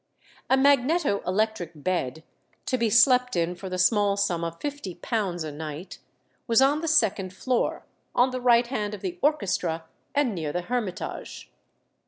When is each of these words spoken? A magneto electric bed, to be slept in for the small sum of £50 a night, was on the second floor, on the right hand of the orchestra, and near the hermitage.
A 0.49 0.57
magneto 0.57 1.21
electric 1.27 1.73
bed, 1.75 2.23
to 2.65 2.75
be 2.75 2.89
slept 2.89 3.35
in 3.35 3.53
for 3.53 3.69
the 3.69 3.77
small 3.77 4.17
sum 4.17 4.43
of 4.43 4.57
£50 4.59 5.43
a 5.43 5.51
night, 5.51 5.99
was 6.47 6.59
on 6.59 6.81
the 6.81 6.87
second 6.87 7.31
floor, 7.35 7.83
on 8.15 8.31
the 8.31 8.41
right 8.41 8.65
hand 8.65 8.95
of 8.95 9.01
the 9.01 9.19
orchestra, 9.21 9.85
and 10.15 10.33
near 10.33 10.51
the 10.51 10.61
hermitage. 10.63 11.51